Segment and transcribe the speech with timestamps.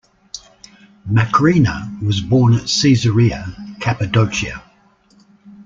[1.07, 3.45] Macrina was born at Caesarea,
[3.79, 4.63] Cappadocia.